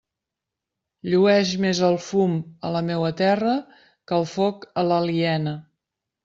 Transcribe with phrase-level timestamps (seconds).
[1.13, 2.33] Llueix més el fum
[2.69, 3.53] a la meua terra
[3.83, 5.55] que el foc a l'aliena.